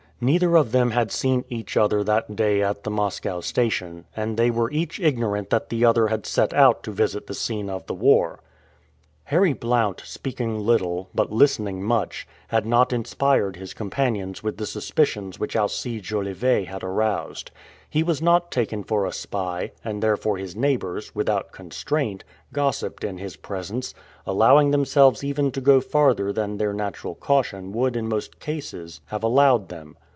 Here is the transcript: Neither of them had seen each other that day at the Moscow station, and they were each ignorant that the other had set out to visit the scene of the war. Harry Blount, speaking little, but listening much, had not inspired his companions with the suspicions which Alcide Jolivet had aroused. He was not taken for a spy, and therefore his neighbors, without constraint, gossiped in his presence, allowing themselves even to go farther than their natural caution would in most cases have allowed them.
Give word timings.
Neither 0.23 0.55
of 0.55 0.71
them 0.71 0.91
had 0.91 1.11
seen 1.11 1.45
each 1.49 1.75
other 1.75 2.03
that 2.03 2.35
day 2.35 2.61
at 2.61 2.83
the 2.83 2.91
Moscow 2.91 3.39
station, 3.39 4.05
and 4.15 4.37
they 4.37 4.51
were 4.51 4.69
each 4.69 4.99
ignorant 4.99 5.49
that 5.49 5.69
the 5.69 5.83
other 5.83 6.09
had 6.09 6.27
set 6.27 6.53
out 6.53 6.83
to 6.83 6.91
visit 6.91 7.25
the 7.25 7.33
scene 7.33 7.71
of 7.71 7.87
the 7.87 7.95
war. 7.95 8.39
Harry 9.23 9.53
Blount, 9.53 10.01
speaking 10.05 10.59
little, 10.59 11.09
but 11.15 11.31
listening 11.31 11.81
much, 11.81 12.27
had 12.49 12.67
not 12.67 12.93
inspired 12.93 13.55
his 13.55 13.73
companions 13.73 14.43
with 14.43 14.57
the 14.57 14.67
suspicions 14.67 15.39
which 15.39 15.55
Alcide 15.55 16.03
Jolivet 16.03 16.67
had 16.67 16.83
aroused. 16.83 17.49
He 17.89 18.03
was 18.03 18.21
not 18.21 18.51
taken 18.51 18.83
for 18.83 19.07
a 19.07 19.11
spy, 19.11 19.71
and 19.83 20.03
therefore 20.03 20.37
his 20.37 20.55
neighbors, 20.55 21.15
without 21.15 21.51
constraint, 21.51 22.23
gossiped 22.53 23.03
in 23.03 23.17
his 23.17 23.37
presence, 23.37 23.95
allowing 24.27 24.69
themselves 24.69 25.23
even 25.23 25.51
to 25.51 25.61
go 25.61 25.81
farther 25.81 26.31
than 26.31 26.57
their 26.57 26.73
natural 26.73 27.15
caution 27.15 27.71
would 27.71 27.95
in 27.95 28.07
most 28.07 28.39
cases 28.39 29.01
have 29.07 29.23
allowed 29.23 29.69
them. 29.69 29.97